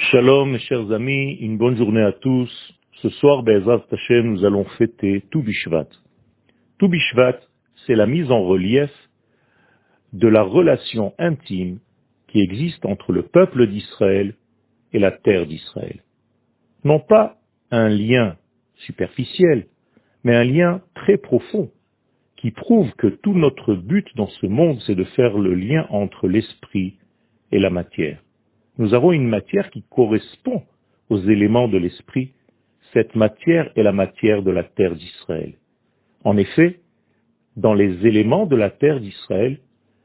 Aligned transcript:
Shalom, 0.00 0.52
mes 0.52 0.60
chers 0.60 0.92
amis, 0.92 1.32
une 1.40 1.58
bonne 1.58 1.76
journée 1.76 2.00
à 2.00 2.12
tous. 2.12 2.48
Ce 3.02 3.08
soir, 3.10 3.42
Be'ezrat 3.42 3.84
Hashem, 3.90 4.32
nous 4.32 4.44
allons 4.44 4.64
fêter 4.78 5.24
tout 5.30 5.42
Bishvat. 5.42 5.88
Tout 6.78 6.88
Bishvat, 6.88 7.40
c'est 7.84 7.96
la 7.96 8.06
mise 8.06 8.30
en 8.30 8.44
relief 8.44 8.90
de 10.12 10.28
la 10.28 10.42
relation 10.42 11.14
intime 11.18 11.80
qui 12.28 12.40
existe 12.40 12.86
entre 12.86 13.12
le 13.12 13.24
peuple 13.24 13.66
d'Israël 13.66 14.34
et 14.92 15.00
la 15.00 15.10
terre 15.10 15.46
d'Israël. 15.46 16.00
Non 16.84 17.00
pas 17.00 17.36
un 17.72 17.88
lien 17.88 18.36
superficiel, 18.76 19.66
mais 20.22 20.36
un 20.36 20.44
lien 20.44 20.80
très 20.94 21.18
profond 21.18 21.70
qui 22.36 22.52
prouve 22.52 22.90
que 22.92 23.08
tout 23.08 23.34
notre 23.34 23.74
but 23.74 24.06
dans 24.14 24.28
ce 24.28 24.46
monde, 24.46 24.78
c'est 24.86 24.94
de 24.94 25.04
faire 25.04 25.36
le 25.36 25.54
lien 25.54 25.86
entre 25.90 26.28
l'esprit 26.28 26.94
et 27.50 27.58
la 27.58 27.70
matière. 27.70 28.22
Nous 28.78 28.94
avons 28.94 29.10
une 29.10 29.28
matière 29.28 29.70
qui 29.70 29.82
correspond 29.90 30.62
aux 31.10 31.18
éléments 31.18 31.66
de 31.66 31.78
l'esprit. 31.78 32.32
Cette 32.92 33.16
matière 33.16 33.70
est 33.74 33.82
la 33.82 33.92
matière 33.92 34.42
de 34.42 34.52
la 34.52 34.62
terre 34.62 34.94
d'Israël. 34.94 35.54
En 36.24 36.36
effet, 36.36 36.78
dans 37.56 37.74
les 37.74 38.06
éléments 38.06 38.46
de 38.46 38.54
la 38.54 38.70
terre 38.70 39.00
d'Israël, 39.00 39.58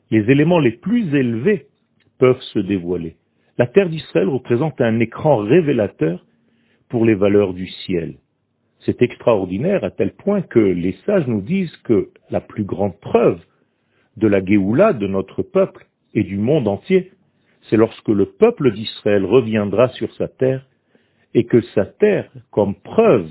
les 0.09 0.29
éléments 0.31 0.59
les 0.59 0.71
plus 0.71 1.13
élevés 1.15 1.67
peuvent 2.17 2.41
se 2.53 2.59
dévoiler. 2.59 3.15
La 3.59 3.67
terre 3.67 3.89
d'Israël 3.89 4.27
représente 4.27 4.81
un 4.81 4.99
écran 4.99 5.37
révélateur 5.37 6.25
pour 6.89 7.05
les 7.05 7.15
valeurs 7.15 7.53
du 7.53 7.67
ciel. 7.67 8.15
C'est 8.79 9.03
extraordinaire 9.03 9.83
à 9.83 9.91
tel 9.91 10.13
point 10.13 10.41
que 10.41 10.59
les 10.59 10.95
sages 11.05 11.27
nous 11.27 11.41
disent 11.41 11.75
que 11.83 12.09
la 12.31 12.41
plus 12.41 12.63
grande 12.63 12.99
preuve 12.99 13.39
de 14.17 14.27
la 14.27 14.43
Géoula 14.43 14.93
de 14.93 15.07
notre 15.07 15.43
peuple 15.43 15.85
et 16.15 16.23
du 16.23 16.37
monde 16.37 16.67
entier, 16.67 17.11
c'est 17.69 17.77
lorsque 17.77 18.09
le 18.09 18.25
peuple 18.25 18.71
d'Israël 18.73 19.25
reviendra 19.25 19.89
sur 19.89 20.13
sa 20.15 20.27
terre 20.27 20.65
et 21.33 21.45
que 21.45 21.61
sa 21.73 21.85
terre, 21.85 22.29
comme 22.51 22.75
preuve 22.75 23.29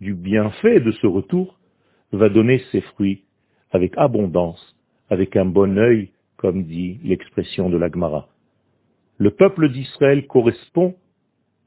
du 0.00 0.14
bienfait 0.14 0.80
de 0.80 0.92
ce 0.92 1.06
retour, 1.06 1.58
va 2.12 2.28
donner 2.28 2.62
ses 2.70 2.80
fruits 2.80 3.24
avec 3.70 3.92
abondance, 3.96 4.76
avec 5.10 5.36
un 5.36 5.44
bon 5.44 5.78
œil, 5.78 6.10
comme 6.36 6.64
dit 6.64 6.98
l'expression 7.04 7.70
de 7.70 7.76
l'Agmara. 7.76 8.28
Le 9.18 9.30
peuple 9.30 9.70
d'Israël 9.70 10.26
correspond 10.26 10.94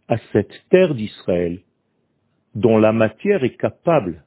à 0.08 0.18
cette 0.32 0.54
terre 0.70 0.94
d'Israël 0.94 1.60
dont 2.54 2.78
la 2.78 2.94
matière 2.94 3.44
est 3.44 3.58
capable 3.58 4.24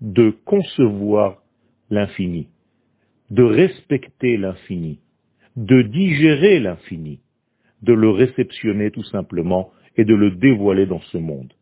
de 0.00 0.30
concevoir 0.44 1.42
l'infini, 1.90 2.48
de 3.30 3.42
respecter 3.42 4.36
l'infini, 4.36 5.00
de 5.60 5.82
digérer 5.82 6.58
l'infini, 6.58 7.20
de 7.82 7.92
le 7.92 8.08
réceptionner 8.08 8.90
tout 8.90 9.04
simplement 9.04 9.72
et 9.94 10.06
de 10.06 10.14
le 10.14 10.30
dévoiler 10.30 10.86
dans 10.86 11.02
ce 11.12 11.18
monde. 11.18 11.52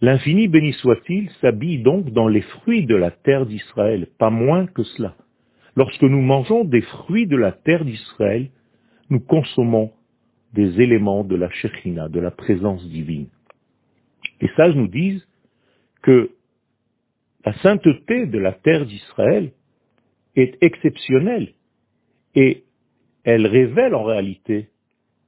L'infini, 0.00 0.48
béni 0.48 0.72
soit-il, 0.72 1.30
s'habille 1.40 1.82
donc 1.82 2.10
dans 2.10 2.26
les 2.26 2.40
fruits 2.40 2.84
de 2.84 2.96
la 2.96 3.12
terre 3.12 3.46
d'Israël, 3.46 4.08
pas 4.18 4.30
moins 4.30 4.66
que 4.66 4.82
cela. 4.82 5.14
Lorsque 5.76 6.02
nous 6.02 6.20
mangeons 6.20 6.64
des 6.64 6.80
fruits 6.80 7.28
de 7.28 7.36
la 7.36 7.52
terre 7.52 7.84
d'Israël, 7.84 8.50
nous 9.08 9.20
consommons 9.20 9.92
des 10.52 10.80
éléments 10.80 11.22
de 11.22 11.36
la 11.36 11.48
Shekhina, 11.48 12.08
de 12.08 12.18
la 12.18 12.32
présence 12.32 12.84
divine. 12.88 13.28
Les 14.40 14.50
sages 14.56 14.74
nous 14.74 14.88
disent 14.88 15.24
que 16.02 16.30
la 17.44 17.52
sainteté 17.60 18.26
de 18.26 18.38
la 18.38 18.52
terre 18.52 18.84
d'Israël 18.84 19.52
est 20.34 20.60
exceptionnelle 20.60 21.52
et 22.34 22.64
elle 23.24 23.46
révèle 23.46 23.94
en 23.94 24.04
réalité 24.04 24.68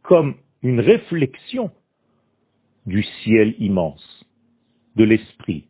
comme 0.02 0.34
une 0.62 0.80
réflexion 0.80 1.70
du 2.86 3.02
ciel 3.02 3.54
immense, 3.58 4.24
de 4.96 5.04
l'esprit. 5.04 5.68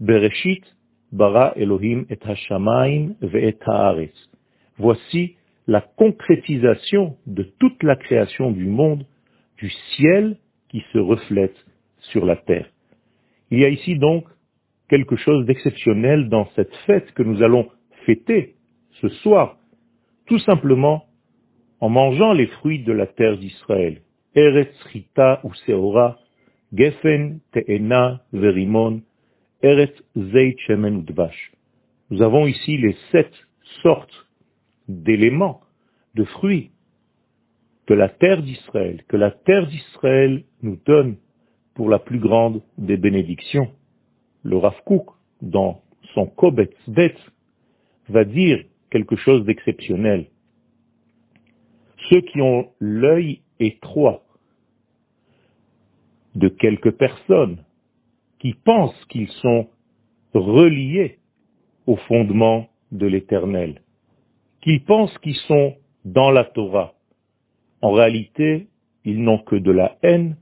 Bereshit 0.00 0.64
bara 1.10 1.52
Elohim 1.56 2.04
et 2.08 2.18
hashamayim 2.22 3.14
ve'et 3.20 3.58
haaretz. 3.66 4.30
Voici 4.78 5.36
la 5.66 5.80
concrétisation 5.80 7.16
de 7.26 7.42
toute 7.58 7.82
la 7.82 7.96
création 7.96 8.50
du 8.50 8.66
monde, 8.66 9.06
du 9.58 9.70
ciel 9.94 10.38
qui 10.68 10.82
se 10.92 10.98
reflète 10.98 11.56
sur 12.10 12.24
la 12.24 12.36
terre. 12.36 12.68
Il 13.50 13.60
y 13.60 13.64
a 13.64 13.68
ici 13.68 13.96
donc 13.98 14.24
quelque 14.88 15.16
chose 15.16 15.46
d'exceptionnel 15.46 16.28
dans 16.28 16.48
cette 16.56 16.74
fête 16.86 17.12
que 17.12 17.22
nous 17.22 17.42
allons 17.42 17.68
fêter 18.06 18.56
ce 19.00 19.08
soir, 19.08 19.56
tout 20.26 20.38
simplement 20.38 21.04
en 21.82 21.88
mangeant 21.88 22.32
les 22.32 22.46
fruits 22.46 22.78
de 22.84 22.92
la 22.92 23.08
terre 23.08 23.36
d'Israël. 23.36 24.02
Eretz 24.36 24.72
Rita 24.92 25.40
ou 25.42 25.52
Seora, 25.66 26.16
Te'ena, 26.72 28.22
Verimon, 28.32 29.02
Eretz 29.62 30.00
Zeit 30.16 30.56
Shemen. 30.60 31.04
Nous 32.10 32.22
avons 32.22 32.46
ici 32.46 32.78
les 32.78 32.96
sept 33.10 33.32
sortes 33.82 34.28
d'éléments, 34.86 35.60
de 36.14 36.22
fruits 36.22 36.70
de 37.88 37.94
la 37.94 38.08
terre 38.08 38.44
d'Israël, 38.44 39.02
que 39.08 39.16
la 39.16 39.32
terre 39.32 39.66
d'Israël 39.66 40.44
nous 40.62 40.78
donne 40.86 41.16
pour 41.74 41.88
la 41.88 41.98
plus 41.98 42.20
grande 42.20 42.62
des 42.78 42.96
bénédictions. 42.96 43.72
Le 44.44 44.56
Rav 44.56 44.80
Kook, 44.86 45.08
dans 45.40 45.82
son 46.14 46.26
Kobetz 46.26 46.76
Bet, 46.86 47.16
va 48.08 48.24
dire 48.24 48.64
quelque 48.88 49.16
chose 49.16 49.44
d'exceptionnel 49.44 50.26
ceux 52.12 52.20
qui 52.20 52.42
ont 52.42 52.68
l'œil 52.78 53.40
étroit 53.58 54.22
de 56.34 56.48
quelques 56.48 56.90
personnes 56.90 57.64
qui 58.38 58.52
pensent 58.52 59.04
qu'ils 59.06 59.30
sont 59.40 59.68
reliés 60.34 61.18
au 61.86 61.96
fondement 61.96 62.68
de 62.90 63.06
l'éternel, 63.06 63.80
qui 64.60 64.78
pensent 64.80 65.16
qu'ils 65.18 65.36
sont 65.48 65.76
dans 66.04 66.30
la 66.30 66.44
Torah. 66.44 66.92
En 67.80 67.92
réalité, 67.92 68.66
ils 69.06 69.22
n'ont 69.22 69.38
que 69.38 69.56
de 69.56 69.70
la 69.70 69.96
haine 70.02 70.36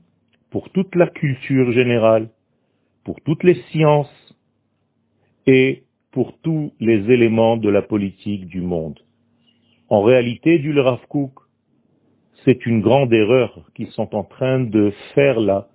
pour 0.49 0.69
toute 0.71 0.93
la 0.95 1.07
culture 1.07 1.71
générale, 1.71 2.29
pour 3.05 3.21
toutes 3.21 3.43
les 3.43 3.61
sciences 3.71 4.35
et 5.47 5.83
pour 6.11 6.37
tous 6.39 6.73
les 6.81 7.09
éléments 7.11 7.55
de 7.55 7.69
la 7.69 7.81
politique 7.81 8.47
du 8.47 8.59
monde. 8.59 8.99
En 9.87 10.01
réalité, 10.01 10.59
du 10.59 10.77
Rav 10.77 10.99
c'est 12.43 12.65
une 12.65 12.81
grande 12.81 13.13
erreur 13.13 13.69
qu'ils 13.75 13.91
sont 13.91 14.15
en 14.15 14.23
train 14.23 14.59
de 14.59 14.91
faire 15.13 15.39
là, 15.39 15.67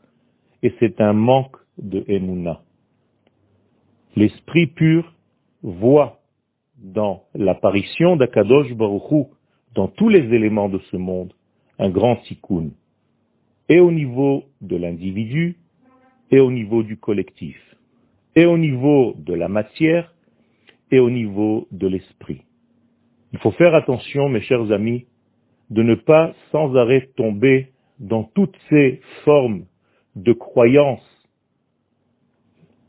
et 0.63 0.73
c'est 0.81 1.01
un 1.01 1.13
manque 1.13 1.57
de 1.79 2.05
Emouna. 2.09 2.61
L'esprit 4.17 4.67
pur 4.67 5.13
voit 5.63 6.21
dans 6.79 7.25
l'apparition 7.35 8.17
d'Akadosh 8.17 8.73
Baruchou, 8.75 9.29
dans 9.75 9.89
tous 9.89 10.09
les 10.09 10.35
éléments 10.35 10.69
de 10.69 10.79
ce 10.91 10.97
monde, 10.97 11.33
un 11.79 11.91
grand 11.91 12.17
tikkun, 12.17 12.71
et 13.69 13.81
au 13.81 13.91
niveau 13.91 14.45
de 14.61 14.77
l'individu, 14.77 15.57
et 16.31 16.41
au 16.41 16.51
niveau 16.51 16.83
du 16.83 16.97
collectif, 16.97 17.57
et 18.35 18.47
au 18.47 18.59
niveau 18.59 19.15
de 19.19 19.35
la 19.35 19.49
matière, 19.49 20.13
et 20.91 20.99
au 20.99 21.11
niveau 21.11 21.69
de 21.71 21.87
l'esprit. 21.87 22.43
Il 23.33 23.39
faut 23.39 23.51
faire 23.53 23.75
attention, 23.75 24.29
mes 24.29 24.41
chers 24.41 24.73
amis, 24.73 25.07
de 25.71 25.83
ne 25.83 25.95
pas 25.95 26.35
sans 26.53 26.77
arrêt 26.77 27.09
tomber 27.17 27.69
dans 27.99 28.25
toutes 28.25 28.57
ces 28.69 29.01
formes 29.25 29.65
de 30.15 30.33
croyances 30.33 31.05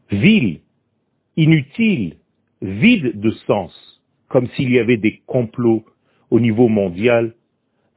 viles, 0.09 0.61
inutiles, 1.35 2.17
vides 2.61 3.19
de 3.19 3.31
sens, 3.45 4.01
comme 4.29 4.47
s'il 4.49 4.71
y 4.71 4.79
avait 4.79 4.97
des 4.97 5.21
complots 5.25 5.85
au 6.29 6.39
niveau 6.39 6.67
mondial. 6.67 7.33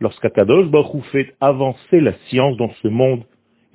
Lorsqu'Akadosh 0.00 0.68
Baruch 0.68 1.04
fait 1.12 1.34
avancer 1.40 2.00
la 2.00 2.14
science 2.28 2.56
dans 2.56 2.72
ce 2.82 2.88
monde, 2.88 3.24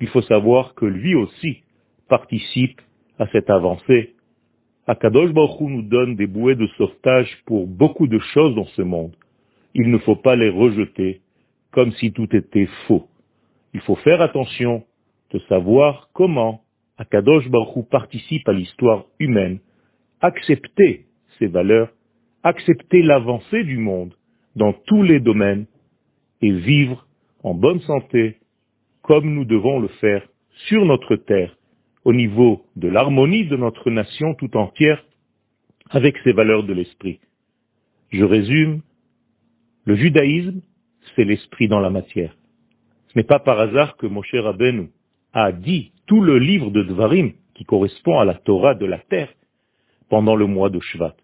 il 0.00 0.08
faut 0.08 0.22
savoir 0.22 0.74
que 0.74 0.84
lui 0.84 1.14
aussi 1.14 1.62
participe 2.08 2.80
à 3.18 3.26
cette 3.28 3.48
avancée. 3.48 4.14
Akadosh 4.86 5.32
Baruch 5.32 5.60
nous 5.60 5.82
donne 5.82 6.16
des 6.16 6.26
bouées 6.26 6.56
de 6.56 6.66
sauvetage 6.78 7.30
pour 7.46 7.66
beaucoup 7.66 8.06
de 8.06 8.18
choses 8.18 8.54
dans 8.54 8.66
ce 8.66 8.82
monde 8.82 9.16
il 9.78 9.90
ne 9.90 9.98
faut 9.98 10.16
pas 10.16 10.36
les 10.36 10.48
rejeter 10.48 11.20
comme 11.70 11.92
si 11.92 12.10
tout 12.10 12.34
était 12.34 12.68
faux. 12.86 13.08
Il 13.74 13.80
faut 13.80 13.96
faire 13.96 14.22
attention 14.22 14.84
de 15.32 15.38
savoir 15.50 16.08
comment 16.14 16.62
Akadosh 16.96 17.46
Baruch 17.50 17.86
participe 17.90 18.48
à 18.48 18.54
l'histoire 18.54 19.04
humaine, 19.18 19.58
accepter 20.22 21.04
ses 21.38 21.48
valeurs, 21.48 21.90
accepter 22.42 23.02
l'avancée 23.02 23.64
du 23.64 23.76
monde 23.76 24.14
dans 24.54 24.72
tous 24.72 25.02
les 25.02 25.20
domaines 25.20 25.66
et 26.40 26.52
vivre 26.52 27.06
en 27.42 27.52
bonne 27.52 27.80
santé 27.80 28.36
comme 29.02 29.34
nous 29.34 29.44
devons 29.44 29.78
le 29.78 29.88
faire 29.88 30.26
sur 30.68 30.86
notre 30.86 31.16
terre 31.16 31.54
au 32.04 32.14
niveau 32.14 32.64
de 32.76 32.88
l'harmonie 32.88 33.46
de 33.46 33.56
notre 33.56 33.90
nation 33.90 34.32
tout 34.36 34.56
entière 34.56 35.04
avec 35.90 36.16
ses 36.24 36.32
valeurs 36.32 36.64
de 36.64 36.72
l'esprit. 36.72 37.20
Je 38.10 38.24
résume, 38.24 38.80
le 39.86 39.94
judaïsme, 39.94 40.60
c'est 41.14 41.24
l'esprit 41.24 41.68
dans 41.68 41.78
la 41.78 41.90
matière. 41.90 42.36
Ce 43.08 43.18
n'est 43.18 43.24
pas 43.24 43.38
par 43.38 43.58
hasard 43.60 43.96
que 43.96 44.06
Moshe 44.06 44.34
Rabbeinu 44.34 44.90
a 45.32 45.52
dit 45.52 45.92
tout 46.06 46.20
le 46.20 46.38
livre 46.38 46.70
de 46.70 46.82
Dvarim 46.82 47.32
qui 47.54 47.64
correspond 47.64 48.18
à 48.18 48.24
la 48.24 48.34
Torah 48.34 48.74
de 48.74 48.84
la 48.84 48.98
terre 48.98 49.32
pendant 50.08 50.34
le 50.34 50.46
mois 50.46 50.70
de 50.70 50.80
Shvat. 50.80 51.16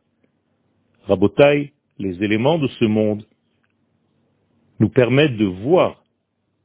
Rabotai, 1.07 1.73
les 1.99 2.23
éléments 2.23 2.59
de 2.59 2.69
ce 2.69 2.85
monde 2.85 3.27
nous 4.79 4.89
permettent 4.89 5.37
de 5.37 5.45
voir 5.45 6.03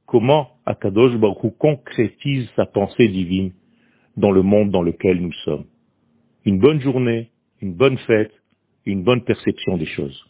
comment 0.06 0.52
Akadosh 0.68 1.18
Baruch 1.18 1.58
concrétise 1.58 2.48
sa 2.56 2.68
pensée 2.68 3.08
divine 3.08 3.54
dans 4.18 4.32
le 4.32 4.44
monde 4.44 4.70
dans 4.70 4.84
lequel 4.84 5.20
nous 5.20 5.34
sommes. 5.46 5.66
Une 6.46 6.60
bonne 6.60 6.80
journée, 6.80 7.32
une 7.62 7.74
bonne 7.74 7.98
fête, 8.00 8.34
une 8.86 9.04
bonne 9.04 9.24
perception 9.24 9.78
des 9.78 9.86
choses. 9.86 10.24